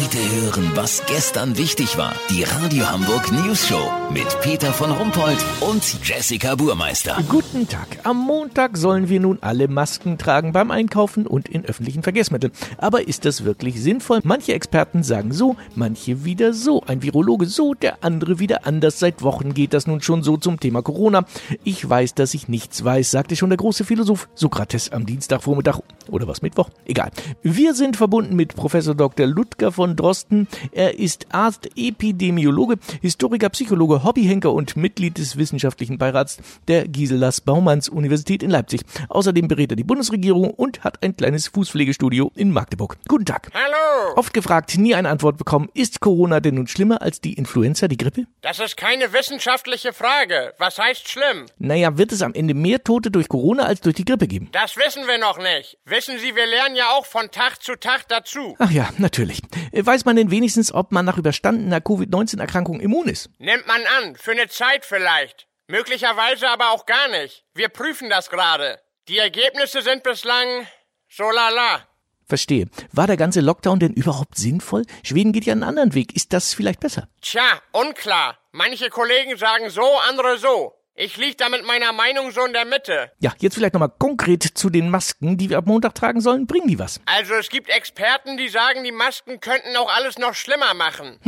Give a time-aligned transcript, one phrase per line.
[0.00, 2.14] Heute hören, was gestern wichtig war.
[2.30, 7.16] Die Radio Hamburg News Show mit Peter von Rumpold und Jessica Burmeister.
[7.28, 7.98] Guten Tag.
[8.04, 12.52] Am Montag sollen wir nun alle Masken tragen beim Einkaufen und in öffentlichen Verkehrsmitteln.
[12.76, 14.20] Aber ist das wirklich sinnvoll?
[14.22, 16.82] Manche Experten sagen so, manche wieder so.
[16.86, 19.00] Ein Virologe so, der andere wieder anders.
[19.00, 21.24] Seit Wochen geht das nun schon so zum Thema Corona.
[21.64, 26.28] Ich weiß, dass ich nichts weiß, sagte schon der große Philosoph Sokrates am Dienstagvormittag oder
[26.28, 26.70] was Mittwoch.
[26.86, 27.10] Egal.
[27.42, 29.26] Wir sind verbunden mit Professor Dr.
[29.26, 30.48] Ludger von Drosten.
[30.72, 37.88] Er ist Arzt, Epidemiologe, Historiker, Psychologe, Hobbyhenker und Mitglied des wissenschaftlichen Beirats der Giselas Baumanns
[37.88, 38.82] Universität in Leipzig.
[39.08, 42.96] Außerdem berät er die Bundesregierung und hat ein kleines Fußpflegestudio in Magdeburg.
[43.08, 43.50] Guten Tag.
[43.54, 44.14] Hallo.
[44.16, 45.68] Oft gefragt, nie eine Antwort bekommen.
[45.74, 48.26] Ist Corona denn nun schlimmer als die Influenza, die Grippe?
[48.40, 50.54] Das ist keine wissenschaftliche Frage.
[50.58, 51.46] Was heißt schlimm?
[51.58, 54.48] Naja, wird es am Ende mehr Tote durch Corona als durch die Grippe geben?
[54.52, 55.78] Das wissen wir noch nicht.
[55.84, 58.56] Wissen Sie, wir lernen ja auch von Tag zu Tag dazu.
[58.58, 59.42] Ach ja, natürlich.
[59.72, 63.30] Äh, Weiß man denn wenigstens, ob man nach überstandener Covid-19-Erkrankung immun ist?
[63.38, 65.46] Nimmt man an, für eine Zeit vielleicht.
[65.68, 67.44] Möglicherweise aber auch gar nicht.
[67.54, 68.80] Wir prüfen das gerade.
[69.08, 70.66] Die Ergebnisse sind bislang
[71.08, 71.86] so lala.
[72.26, 72.68] Verstehe.
[72.92, 74.84] War der ganze Lockdown denn überhaupt sinnvoll?
[75.02, 76.14] Schweden geht ja einen anderen Weg.
[76.14, 77.08] Ist das vielleicht besser?
[77.22, 78.38] Tja, unklar.
[78.52, 80.74] Manche Kollegen sagen so, andere so.
[81.00, 83.12] Ich lieg da mit meiner Meinung so in der Mitte.
[83.20, 86.48] Ja, jetzt vielleicht nochmal konkret zu den Masken, die wir ab Montag tragen sollen.
[86.48, 87.00] Bringen die was?
[87.06, 91.20] Also es gibt Experten, die sagen, die Masken könnten auch alles noch schlimmer machen.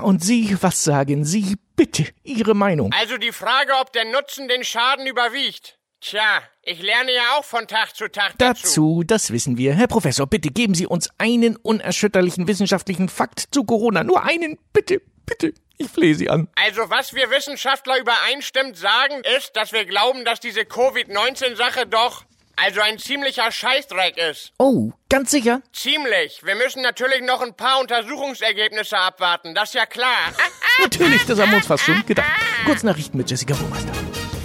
[0.00, 1.56] Und Sie, was sagen Sie?
[1.76, 2.90] Bitte, Ihre Meinung.
[2.98, 5.78] Also die Frage, ob der Nutzen den Schaden überwiegt.
[6.00, 8.62] Tja, ich lerne ja auch von Tag zu Tag dazu.
[8.62, 9.74] Dazu, das wissen wir.
[9.74, 14.04] Herr Professor, bitte geben Sie uns einen unerschütterlichen wissenschaftlichen Fakt zu Corona.
[14.04, 15.52] Nur einen, bitte, bitte.
[15.76, 16.48] Ich flehe Sie an.
[16.56, 22.24] Also was wir Wissenschaftler übereinstimmend sagen, ist, dass wir glauben, dass diese Covid-19-Sache doch
[22.56, 24.52] also ein ziemlicher Scheißdreck ist.
[24.58, 25.62] Oh, ganz sicher?
[25.72, 26.40] Ziemlich.
[26.42, 30.32] Wir müssen natürlich noch ein paar Untersuchungsergebnisse abwarten, das ist ja klar.
[30.82, 32.28] Natürlich, das haben wir uns fast schon gedacht.
[32.64, 33.92] Kurz Nachrichten mit Jessica Burmeister.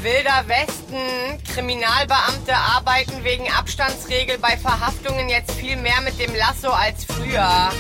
[0.02, 1.43] Wilder Westen.
[1.54, 7.72] Kriminalbeamte arbeiten wegen Abstandsregel bei Verhaftungen jetzt viel mehr mit dem Lasso als früher.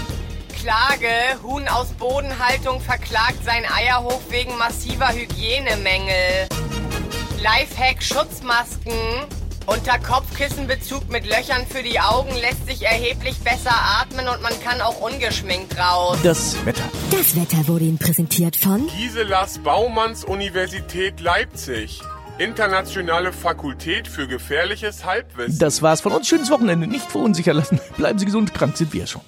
[0.63, 1.09] Klage.
[1.43, 6.47] Huhn aus Bodenhaltung verklagt sein Eierhof wegen massiver Hygienemängel.
[7.41, 8.93] Lifehack Schutzmasken.
[9.65, 14.79] Unter Kopfkissenbezug mit Löchern für die Augen lässt sich erheblich besser atmen und man kann
[14.79, 16.17] auch ungeschminkt raus.
[16.23, 16.83] Das Wetter.
[17.11, 22.01] Das Wetter wurde Ihnen präsentiert von Giselas Baumanns Universität Leipzig.
[22.37, 25.59] Internationale Fakultät für gefährliches Halbwissen.
[25.59, 26.29] Das war's von uns.
[26.29, 26.87] Schönes Wochenende.
[26.87, 27.81] Nicht verunsichern lassen.
[27.97, 28.53] Bleiben Sie gesund.
[28.53, 29.21] Krank sind wir schon.